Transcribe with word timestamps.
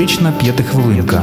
Психотерапевтична 0.00 0.32
п'ятихвилинка. 0.32 1.22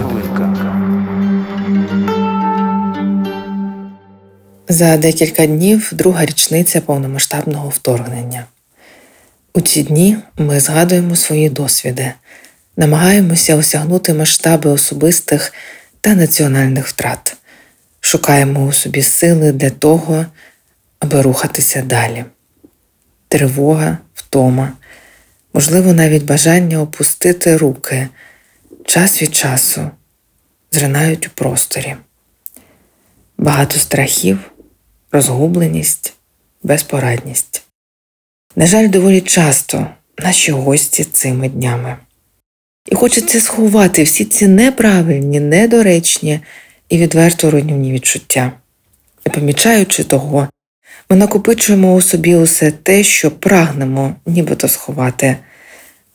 За 4.69 4.97
декілька 4.97 5.45
днів 5.45 5.89
друга 5.93 6.25
річниця 6.25 6.81
повномасштабного 6.81 7.69
вторгнення. 7.69 8.45
У 9.53 9.61
ці 9.61 9.83
дні 9.83 10.17
ми 10.37 10.59
згадуємо 10.59 11.15
свої 11.15 11.49
досвіди, 11.49 12.13
намагаємося 12.77 13.55
осягнути 13.55 14.13
масштаби 14.13 14.69
особистих 14.69 15.53
та 16.01 16.15
національних 16.15 16.87
втрат, 16.87 17.37
шукаємо 17.99 18.65
у 18.65 18.71
собі 18.71 19.01
сили 19.01 19.51
для 19.51 19.69
того, 19.69 20.25
аби 20.99 21.21
рухатися 21.21 21.81
далі. 21.81 22.25
Тривога, 23.27 23.97
втома, 24.13 24.71
можливо, 25.53 25.93
навіть 25.93 26.23
бажання 26.23 26.81
опустити 26.81 27.57
руки 27.57 28.07
час 28.85 29.21
від 29.21 29.35
часу 29.35 29.91
зринають 30.71 31.27
у 31.27 31.29
просторі. 31.29 31.95
Багато 33.37 33.79
страхів, 33.79 34.51
розгубленість, 35.11 36.13
безпорадність. 36.63 37.63
На 38.55 38.65
жаль, 38.65 38.89
доволі 38.89 39.21
часто 39.21 39.87
наші 40.17 40.51
гості 40.51 41.03
цими 41.03 41.49
днями. 41.49 41.97
І 42.85 42.95
хочеться 42.95 43.41
сховати 43.41 44.03
всі 44.03 44.25
ці 44.25 44.47
неправильні, 44.47 45.39
недоречні 45.39 46.39
і 46.89 46.97
відверто 46.97 47.51
руйнівні 47.51 47.91
відчуття. 47.91 48.51
Не 49.25 49.31
помічаючи 49.31 50.03
того, 50.03 50.47
ми 51.09 51.15
накопичуємо 51.15 51.93
у 51.93 52.01
собі 52.01 52.35
усе 52.35 52.71
те, 52.71 53.03
що 53.03 53.31
прагнемо 53.31 54.15
нібито 54.25 54.67
сховати. 54.67 55.37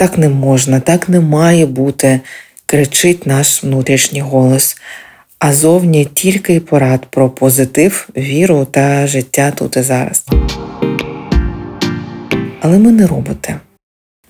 Так 0.03 0.19
не 0.19 0.29
можна, 0.29 0.81
так 0.81 1.09
не 1.09 1.21
має 1.21 1.67
бути, 1.67 2.21
кричить 2.67 3.27
наш 3.27 3.65
внутрішній 3.65 4.21
голос, 4.21 4.77
а 5.39 5.53
зовні 5.53 6.05
тільки 6.05 6.55
й 6.55 6.61
порад 6.61 7.07
про 7.11 7.31
позитив, 7.31 8.09
віру 8.17 8.65
та 8.65 9.07
життя 9.07 9.51
тут 9.51 9.77
і 9.77 9.83
зараз. 9.83 10.25
Але 12.61 12.79
ми 12.79 12.93
не 12.93 13.07
роботи. 13.07 13.55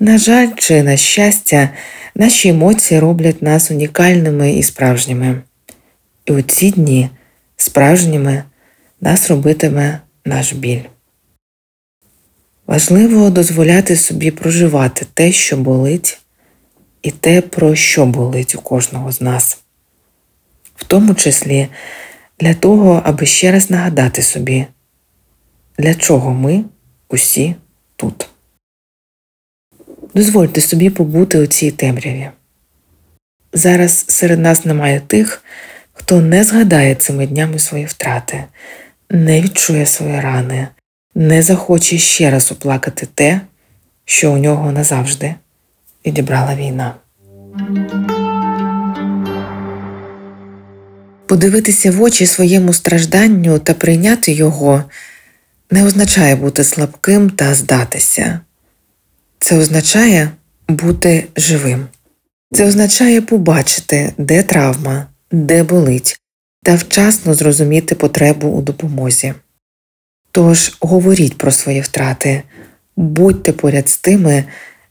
На 0.01 0.19
жаль, 0.19 0.49
чи 0.57 0.83
на 0.83 0.97
щастя, 0.97 1.69
наші 2.15 2.49
емоції 2.49 3.01
роблять 3.01 3.43
нас 3.43 3.71
унікальними 3.71 4.53
і 4.53 4.63
справжніми. 4.63 5.43
І 6.27 6.33
у 6.33 6.43
ці 6.43 6.71
дні 6.71 7.09
справжніми 7.57 8.43
нас 9.01 9.31
робитиме 9.31 10.01
наш 10.25 10.53
біль. 10.53 10.83
Важливо 12.67 13.31
дозволяти 13.31 13.97
собі 13.97 14.31
проживати 14.31 15.07
те, 15.23 15.33
що 15.33 15.57
болить, 15.57 16.19
і 17.03 17.11
те, 17.11 17.41
про 17.41 17.75
що 17.75 18.07
болить 18.07 18.55
у 18.55 18.61
кожного 18.61 19.13
з 19.13 19.21
нас, 19.21 19.59
в 20.77 20.85
тому 20.85 21.15
числі 21.15 21.69
для 22.41 22.55
того, 22.55 23.03
аби 23.05 23.27
ще 23.27 23.53
раз 23.53 23.71
нагадати 23.71 24.23
собі, 24.23 24.67
для 25.79 25.95
чого 25.95 26.31
ми 26.31 26.65
усі 27.09 27.55
тут. 27.97 28.29
Дозвольте 30.15 30.61
собі 30.61 30.91
побути 30.91 31.39
у 31.39 31.47
цій 31.47 31.71
темряві. 31.71 32.31
Зараз 33.53 34.05
серед 34.09 34.41
нас 34.41 34.65
немає 34.65 35.01
тих, 35.01 35.45
хто 35.93 36.21
не 36.21 36.45
згадає 36.45 36.95
цими 36.95 37.27
днями 37.27 37.59
свої 37.59 37.85
втрати, 37.85 38.45
не 39.11 39.41
відчує 39.41 39.87
свої 39.87 40.21
рани, 40.21 40.69
не 41.15 41.43
захоче 41.43 41.99
ще 41.99 42.31
раз 42.31 42.53
оплакати 42.53 43.09
те, 43.15 43.41
що 44.05 44.33
у 44.33 44.39
нього 44.39 44.73
назавжди 44.73 45.35
відібрала 46.07 46.55
війна. 46.57 46.95
Подивитися 51.27 51.91
в 51.91 52.03
очі 52.03 52.27
своєму 52.27 52.73
стражданню 52.73 53.59
та 53.59 53.75
прийняти 53.75 54.33
його 54.33 54.85
не 55.71 55.85
означає 55.85 56.37
бути 56.37 56.65
слабким 56.65 57.31
та 57.31 57.55
здатися. 57.55 58.41
Це 59.39 59.59
означає 59.59 60.31
бути 60.69 61.27
живим. 61.37 61.87
Це 62.53 62.67
означає 62.67 63.21
побачити, 63.21 64.13
де 64.19 64.43
травма, 64.43 65.07
де 65.31 65.63
болить, 65.63 66.21
та 66.63 66.75
вчасно 66.75 67.35
зрозуміти 67.35 67.95
потребу 67.95 68.49
у 68.49 68.63
допомозі. 68.63 69.35
Тож 70.31 70.77
говоріть 70.81 71.39
про 71.39 71.53
свої 71.53 71.81
втрати, 71.81 72.43
будьте 72.97 73.53
поряд 73.53 73.89
з 73.89 73.99
тими, 73.99 74.45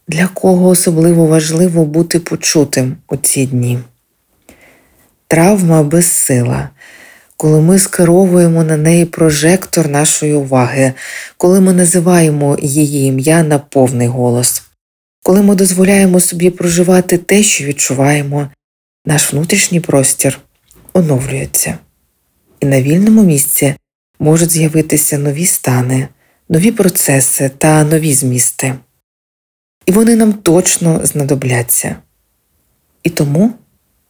для 0.08 0.28
кого 0.28 0.68
особливо 0.70 1.26
важливо 1.26 1.86
бути 1.86 2.20
почутим 2.20 2.98
у 3.10 3.18
ці 3.18 3.46
дні. 3.46 3.80
Травма 5.28 5.84
безсила, 5.84 6.70
коли 7.38 7.62
ми 7.62 7.80
скеровуємо 7.80 8.64
на 8.64 8.78
неї 8.78 9.06
прожектор 9.06 9.88
нашої 9.88 10.34
уваги, 10.34 10.94
коли 11.38 11.62
ми 11.62 11.74
називаємо 11.74 12.58
її 12.62 13.08
ім'я 13.08 13.44
на 13.44 13.60
повний 13.60 14.08
голос, 14.08 14.64
коли 15.24 15.42
ми 15.42 15.56
дозволяємо 15.56 16.20
собі 16.20 16.50
проживати 16.50 17.18
те, 17.18 17.44
що 17.44 17.66
відчуваємо, 17.66 18.50
наш 19.06 19.34
внутрішній 19.34 19.80
простір 19.80 20.40
оновлюється. 20.94 21.78
І 22.60 22.66
на 22.66 22.82
вільному 22.82 23.24
місці 23.24 23.76
можуть 24.20 24.52
з'явитися 24.52 25.18
нові 25.18 25.46
стани, 25.46 26.08
нові 26.52 26.72
процеси 26.72 27.50
та 27.50 27.84
нові 27.84 28.14
змісти. 28.14 28.76
І 29.86 29.92
вони 29.92 30.16
нам 30.16 30.34
точно 30.34 31.06
знадобляться. 31.06 31.96
І 33.04 33.10
тому, 33.10 33.54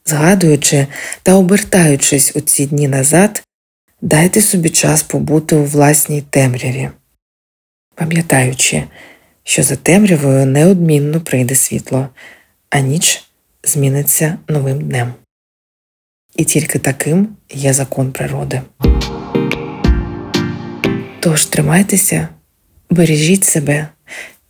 згадуючи 0.05 0.87
та 1.23 1.33
обертаючись 1.33 2.35
у 2.35 2.41
ці 2.41 2.65
дні 2.65 2.87
назад, 2.87 3.43
дайте 4.01 4.41
собі 4.41 4.69
час 4.69 5.03
побути 5.03 5.55
у 5.55 5.63
власній 5.63 6.21
темряві, 6.21 6.89
пам'ятаючи, 7.95 8.83
що 9.43 9.63
за 9.63 9.75
темрявою 9.75 10.45
неодмінно 10.45 11.21
прийде 11.21 11.55
світло, 11.55 12.09
а 12.69 12.79
ніч 12.79 13.23
зміниться 13.63 14.37
новим 14.47 14.81
днем. 14.81 15.13
І 16.35 16.43
тільки 16.43 16.79
таким 16.79 17.37
є 17.49 17.73
закон 17.73 18.11
природи. 18.11 18.61
Тож 21.23 21.45
тримайтеся, 21.45 22.27
бережіть 22.89 23.43
себе 23.43 23.87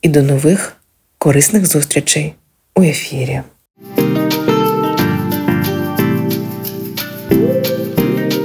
і 0.02 0.10
до 0.10 0.22
нових 0.22 0.76
корисних 1.18 1.66
зустрічей 1.66 2.34
у 2.76 2.84
ефірі. 2.84 3.42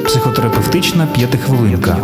Психотерапевтична 0.05 1.07
п'ятихвилинка. 1.07 1.99